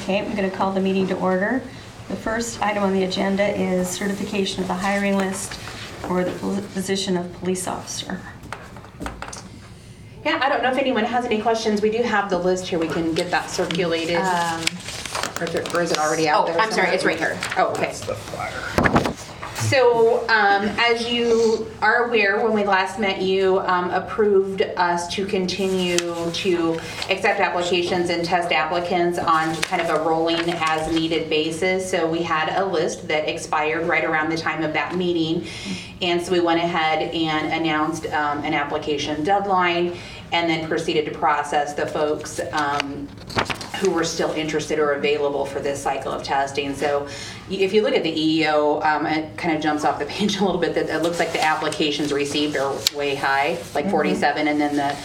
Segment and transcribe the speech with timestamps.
[0.00, 1.62] Okay, I'm going to call the meeting to order.
[2.08, 6.56] The first item on the agenda is certification of the hiring list for the pol-
[6.74, 8.20] position of police officer.
[10.24, 11.80] Yeah, I don't know if anyone has any questions.
[11.82, 12.78] We do have the list here.
[12.78, 14.16] We can get that circulated.
[14.16, 14.60] Um,
[15.40, 16.60] Or is it- or is it already out Oh, there?
[16.60, 16.94] I'm sorry, somewhere?
[16.94, 17.38] it's right here.
[17.56, 17.92] Oh, okay.
[19.60, 25.26] So, um, as you are aware, when we last met, you um, approved us to
[25.26, 31.88] continue to accept applications and test applicants on kind of a rolling as needed basis.
[31.88, 35.46] So we had a list that expired right around the time of that meeting.
[36.00, 39.96] And so we went ahead and announced um, an application deadline
[40.32, 43.08] and then proceeded to process the folks um,
[43.80, 46.74] who were still interested or available for this cycle of testing.
[46.74, 47.08] So
[47.50, 50.44] if you look at the EEO, um, it kind of jumps off the page a
[50.44, 54.60] little bit, that it looks like the applications received are way high, like 47, and
[54.60, 54.96] then the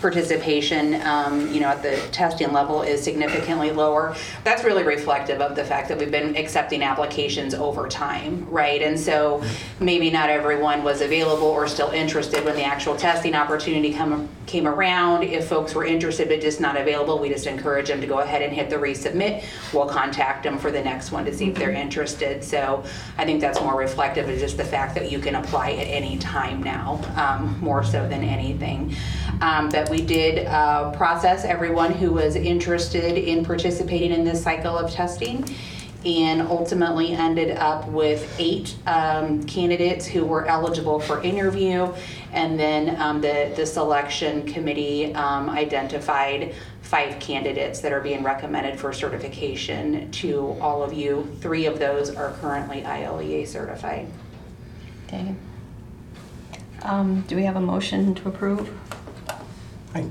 [0.00, 4.14] participation, um, you know, at the testing level is significantly lower.
[4.42, 8.82] That's really reflective of the fact that we've been accepting applications over time, right?
[8.82, 9.42] And so
[9.80, 14.66] maybe not everyone was available or still interested when the actual testing opportunity come, came
[14.66, 15.22] around.
[15.22, 18.42] If folks were interested but just not available, we just encourage them to go ahead
[18.42, 19.44] and hit the resubmit.
[19.72, 21.93] We'll contact them for the next one to see if they're interested.
[21.94, 22.84] So
[23.18, 26.18] I think that's more reflective of just the fact that you can apply at any
[26.18, 28.96] time now, um, more so than anything.
[29.40, 34.76] Um, But we did uh, process everyone who was interested in participating in this cycle
[34.76, 35.44] of testing
[36.04, 41.92] and ultimately ended up with eight um, candidates who were eligible for interview.
[42.32, 46.54] And then um, the, the selection committee um, identified
[46.84, 51.26] five candidates that are being recommended for certification to all of you.
[51.40, 54.06] Three of those are currently ILEA certified.
[55.06, 55.34] Okay.
[56.82, 58.70] Um, Do we have a motion to approve?
[59.94, 60.10] I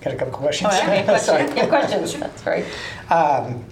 [0.00, 0.70] got a couple questions.
[0.72, 1.44] Oh, okay, Sorry.
[1.44, 2.64] questions, Yeah, questions, that's right.
[3.08, 3.64] Um,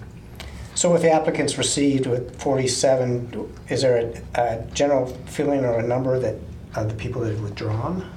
[0.75, 3.97] So with the applicants received with 47, is there
[4.35, 6.35] a, a general feeling or a number that,
[6.75, 8.09] of the people that have withdrawn?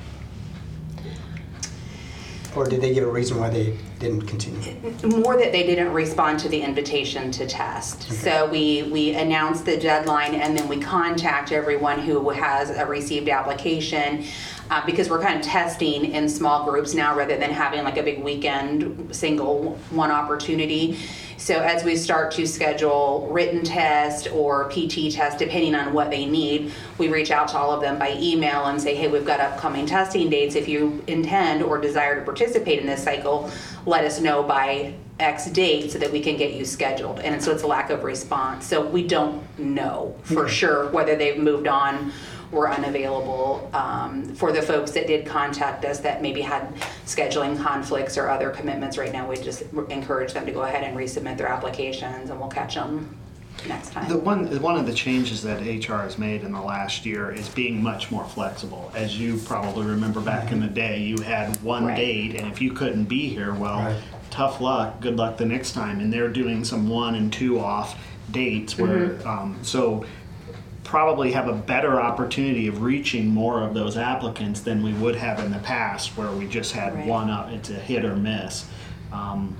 [2.55, 4.75] Or did they give a reason why they didn't continue?
[5.05, 8.03] More that they didn't respond to the invitation to test.
[8.13, 13.29] So we, we announced the deadline and then we contact everyone who has a received
[13.29, 14.25] application.
[14.71, 18.03] Uh, because we're kind of testing in small groups now rather than having like a
[18.03, 20.99] big weekend, single one opportunity.
[21.43, 26.25] So as we start to schedule written test or PT test, depending on what they
[26.25, 29.41] need, we reach out to all of them by email and say, hey, we've got
[29.41, 30.55] upcoming testing dates.
[30.55, 33.51] If you intend or desire to participate in this cycle,
[33.87, 37.19] let us know by X date so that we can get you scheduled.
[37.19, 38.65] And so it's a lack of response.
[38.65, 42.13] So we don't know for sure whether they've moved on
[42.53, 43.69] or unavailable.
[43.73, 46.73] Um, For the folks that did contact us that maybe had
[47.07, 50.97] scheduling conflicts or other commitments right now, we just encourage them to go ahead and
[50.97, 53.17] resubmit their applications and we'll catch them
[53.67, 54.09] next time.
[54.09, 57.49] The one, one of the changes that HR has made in the last year is
[57.49, 58.93] being much more flexible.
[58.95, 61.97] As you probably remember back in the day, you had one Right.
[61.97, 63.97] date, and if you couldn't be here, well, Right.
[64.31, 66.01] tough luck, good luck the next time.
[66.01, 67.97] And they're doing some one and two off
[68.31, 70.05] dates where, um, so
[70.93, 75.41] probably have a better opportunity of reaching more of those applicants than we would have
[75.41, 77.07] in the past, where we just had Right.
[77.07, 78.67] one up, it's a hit or miss.
[79.11, 79.57] Um,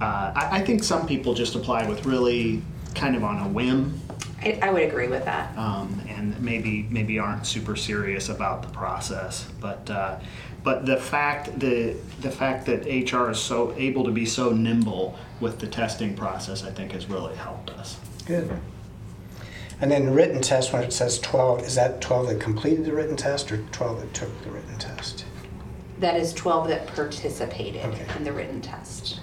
[0.00, 2.60] uh, I, I think some people just apply with really
[2.96, 4.00] kind of on a whim
[4.42, 5.56] I, I would agree with that.
[5.56, 9.46] um, and maybe maybe aren't super serious about the process.
[9.60, 10.18] But uh,
[10.64, 15.16] but the fact the the fact that HR is so able to be so nimble
[15.40, 17.96] with the testing process, I think, has really helped us.
[18.26, 18.50] Good.
[19.80, 22.92] And then the written test, when it says 12, is that 12 that completed the
[22.92, 25.24] written test or 12 that took the written test?
[25.98, 28.06] That is 12 that participated Okay.
[28.16, 29.20] in the written test.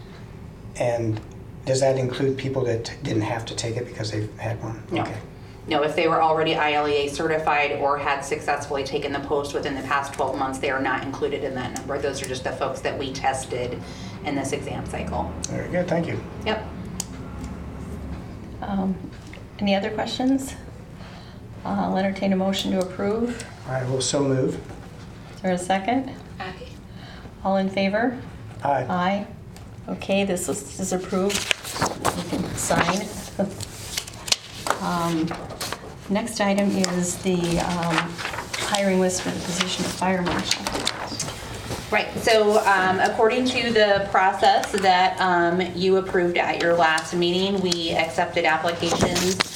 [0.78, 1.20] And
[1.66, 4.82] does that include people that didn't have to take it because they've had one?
[4.92, 5.02] No.
[5.04, 5.16] Okay.
[5.68, 9.84] No, if they were already ILEA certified or had successfully taken the post within the
[9.84, 12.00] past 12 months, they are not included in that number.
[12.00, 13.80] Those are just the folks that we tested
[14.26, 15.32] in this exam cycle.
[15.50, 16.20] Very good, thank you.
[16.46, 16.68] Yep.
[18.64, 18.96] Um,
[19.62, 20.56] Any other questions?
[21.64, 23.46] Uh, I'll entertain a motion to approve.
[23.68, 24.56] I will so move.
[25.36, 26.12] Is there a second?
[26.40, 26.54] Aye.
[27.44, 28.20] All in favor?
[28.64, 28.86] Aye.
[28.90, 29.28] Aye.
[29.88, 31.38] Okay, this list is approved.
[32.18, 33.08] You can sign.
[34.82, 35.28] Um,
[36.10, 37.96] Next item is the um,
[38.58, 40.66] hiring list for the position of fire marshal.
[41.92, 47.62] Right, so um, according to the process that um, you approved at your last meeting,
[47.62, 49.51] we accepted applications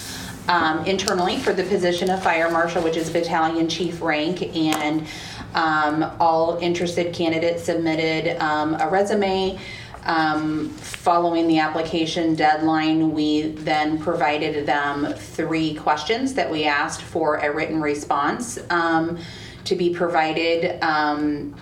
[0.47, 5.07] um, internally for the position of fire marshal, which is battalion chief rank, and
[5.53, 9.59] um, all interested candidates submitted um, a resume.
[10.03, 17.37] Um, Following the application deadline, we then provided them three questions that we asked for
[17.37, 19.19] a written response um,
[19.65, 20.83] to be provided.
[20.83, 21.55] Um,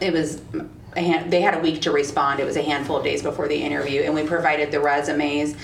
[0.00, 0.40] it was
[0.96, 2.40] a hand, they had a week to respond.
[2.40, 5.56] It was a handful of days before the interview, and we provided the resumes,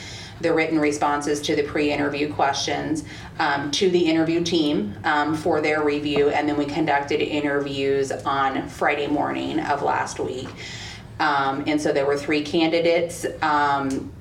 [0.44, 3.02] the written responses to the pre-interview questions
[3.38, 8.68] um, to the interview team um, for their review, and then we conducted interviews on
[8.68, 10.48] Friday morning of last week.
[11.18, 13.26] Um, and so there were three candidates.
[13.42, 14.12] Um,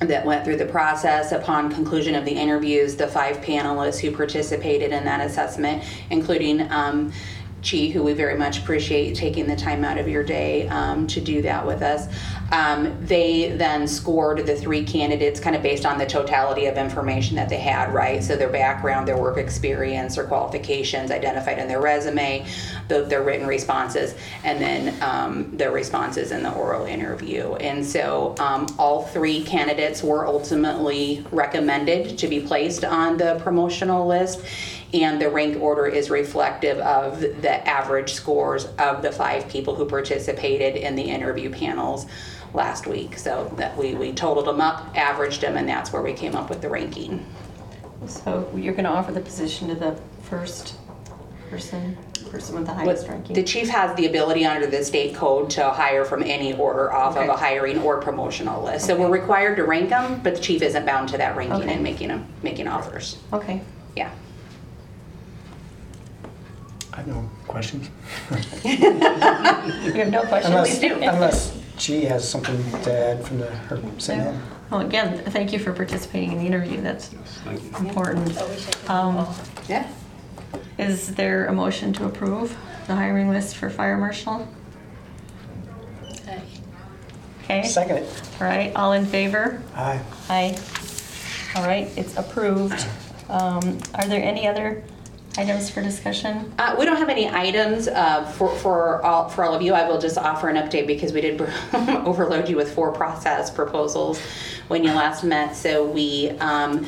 [0.00, 1.32] that went through the process.
[1.32, 7.12] Upon conclusion of the interviews, the five panelists who participated in that assessment, including um,
[7.68, 11.20] Chi, who we very much appreciate taking the time out of your day um, to
[11.20, 12.06] do that with us.
[12.52, 17.34] Um, they then scored the three candidates kind of based on the totality of information
[17.36, 18.22] that they had, right?
[18.22, 22.46] So their background, their work experience, their qualifications identified in their resume,
[22.86, 24.14] the, their written responses,
[24.44, 27.54] and then um, their responses in the oral interview.
[27.54, 34.06] And so um, all three candidates were ultimately recommended to be placed on the promotional
[34.06, 34.40] list
[34.94, 39.84] and the rank order is reflective of the average scores of the five people who
[39.84, 42.06] participated in the interview panels
[42.54, 43.18] last week.
[43.18, 46.48] So that we, we totaled them up, averaged them, and that's where we came up
[46.48, 47.24] with the ranking.
[48.06, 50.76] So you're going to offer the position to the first
[51.50, 51.96] person,
[52.30, 53.34] person with the highest The ranking?
[53.34, 57.16] The chief has the ability under the state code to hire from any order off
[57.16, 58.86] of a hiring or promotional list.
[58.86, 61.74] So we're required to rank them, but the chief isn't bound to that ranking Okay.
[61.74, 63.18] and making them, making offers.
[63.32, 63.62] Okay.
[63.96, 64.10] Yeah.
[66.96, 67.90] I have no questions.
[68.64, 68.72] You
[69.92, 70.54] have no questions?
[70.54, 70.94] Unless, do.
[70.94, 74.40] unless G has something to add from the, her sitting in.
[74.70, 76.80] Well, again, thank you for participating in the interview.
[76.80, 77.08] That's
[77.44, 77.88] Thank you.
[77.88, 78.90] important.
[78.90, 79.28] Um,
[79.68, 79.86] Yeah.
[80.78, 82.56] Is there a motion to approve
[82.86, 84.48] the hiring list for fire marshal?
[87.44, 88.22] Okay, Second it.
[88.40, 89.62] all right, all in favor?
[89.76, 90.00] Aye.
[90.28, 90.58] Aye.
[91.54, 92.86] All right, it's approved.
[93.28, 94.82] Um, Are there any other
[95.38, 96.52] items for discussion?
[96.58, 99.74] Uh, we don't have any items uh, for, for, all, for all of you.
[99.74, 101.40] I will just offer an update because we did
[101.72, 104.20] overload you with four process proposals
[104.68, 105.54] when you last met.
[105.54, 106.86] So we um,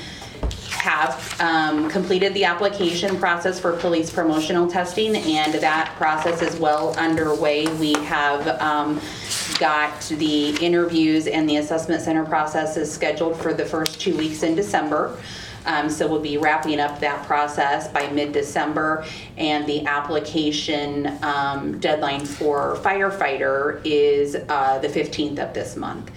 [0.71, 6.95] have um, completed the application process for police promotional testing, and that process is well
[6.97, 7.67] underway.
[7.75, 9.01] We have um,
[9.59, 14.55] got the interviews and the assessment center processes scheduled for the first two weeks in
[14.55, 15.19] December.
[15.67, 19.05] Um, so we'll be wrapping up that process by mid-December,
[19.37, 26.11] and the application um, deadline for firefighter is uh, the 15th of this month.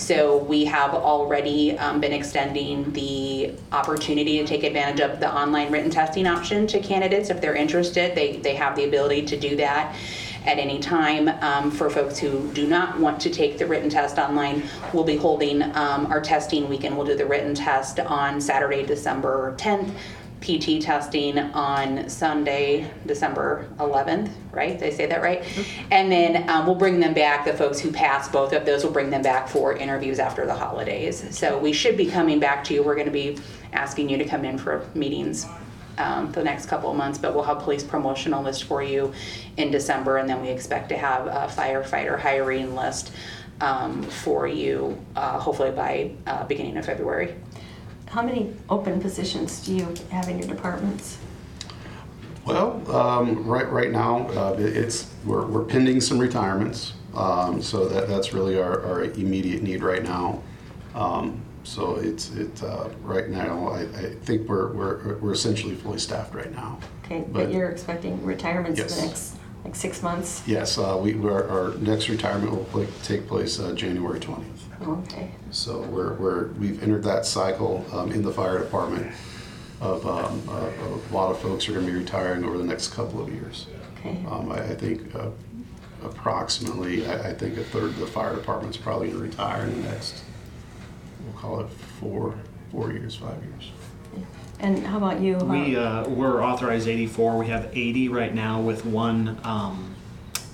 [0.00, 5.70] So we have already um, been extending the opportunity to take advantage of the online
[5.70, 8.14] written testing option to candidates if they're interested.
[8.14, 9.94] They they have the ability to do that
[10.44, 11.28] at any time.
[11.42, 15.16] Um, for folks who do not want to take the written test online, we'll be
[15.16, 16.96] holding um, our testing weekend.
[16.96, 19.90] We'll do the written test on Saturday, December 10th.
[20.40, 24.78] PT testing on Sunday, December 11th, right?
[24.78, 25.44] Did I say that right?
[25.90, 28.92] And then um, we'll bring them back, the folks who pass both of those, we'll
[28.94, 31.26] bring them back for interviews after the holidays.
[31.36, 32.82] So we should be coming back to you.
[32.82, 33.36] We're going to be
[33.74, 35.46] asking you to come in for meetings
[36.00, 39.12] um, the next couple of months, but we'll have police promotional list for you
[39.58, 43.12] in December, and then we expect to have a firefighter hiring list
[43.60, 47.34] um, for you, uh, hopefully by uh, beginning of February.
[48.06, 51.18] How many open positions do you have in your departments?
[52.46, 56.94] Well, um, right, right now, uh, it- it's, we're, we're pending some retirements.
[57.14, 60.42] Um, so that, that's really our, our immediate need right now.
[60.94, 65.98] Um, so it's, it, uh, right now, I, I think we're, we're, we're essentially fully
[65.98, 66.78] staffed right now.
[67.04, 70.42] Okay, but But- you're expecting retirements in the next, like, six months?
[70.46, 74.56] Yes, uh, we, we're, our next retirement will pla- take place, uh, January twentieth.
[74.82, 79.12] Okay, So we're, we're, we've entered that cycle um, in the fire department
[79.82, 80.70] of um, uh,
[81.10, 83.66] a lot of folks are going to be retiring over the next couple of years.
[83.98, 84.24] okay.
[84.30, 85.28] Um, I, I think uh,
[86.02, 89.82] approximately, I, I think a third of the fire department's probably going to retire in
[89.82, 90.22] the next,
[91.24, 92.34] we'll call it four,
[92.70, 93.70] four years, five years.
[94.58, 95.36] And how about you?
[95.38, 95.80] We, Huh?
[95.80, 97.38] uh, we're authorized 84.
[97.38, 99.94] We have 80 right now with one um,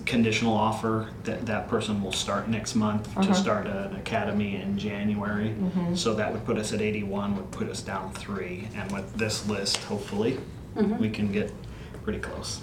[0.04, 3.26] conditional offer that that person will start next month Uh-huh.
[3.26, 5.48] to start an academy in January.
[5.48, 5.96] Mm-hmm.
[5.96, 8.68] So that would put us at 81, would put us down three.
[8.76, 10.38] And with this list, hopefully,
[10.76, 10.98] Mm-hmm.
[10.98, 11.50] we can get
[12.04, 12.60] pretty close.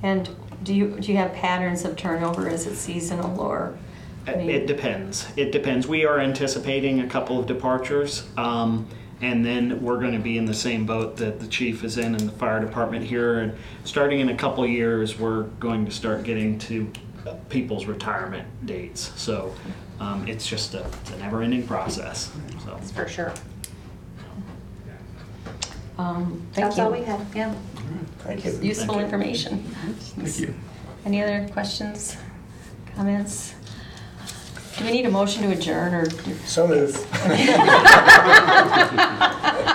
[0.00, 0.30] And
[0.62, 2.48] do you, do you have patterns of turnover?
[2.48, 3.76] Is it seasonal or?
[4.26, 5.26] I It depends.
[5.36, 5.86] It depends.
[5.86, 8.26] We are anticipating a couple of departures.
[8.36, 8.88] Um,
[9.22, 12.14] and then we're going to be in the same boat that the chief is in
[12.14, 13.38] and the fire department here.
[13.38, 16.90] And starting in a couple of years, we're going to start getting to
[17.48, 19.12] people's retirement dates.
[19.16, 19.54] So
[20.00, 22.30] um, it's just a, it's a never-ending process.
[22.64, 22.76] So.
[22.94, 23.32] For sure.
[25.98, 27.04] Um, Thank That's all we you.
[27.04, 27.54] had, yeah.
[28.18, 28.50] Thank you.
[28.60, 29.04] Useful Thank you.
[29.04, 29.62] information.
[29.62, 30.54] Thank you.
[31.06, 32.18] Any other questions,
[32.94, 33.54] comments?
[34.78, 36.06] Do we need a motion to adjourn or?
[36.06, 36.98] do- So moved.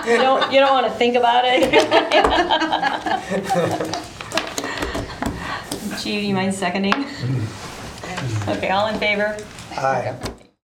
[0.04, 1.70] You don't, you don't want to think about it?
[6.02, 7.06] Gee, do you mind seconding?
[8.48, 9.36] Okay, all in favor?
[9.76, 10.16] Aye.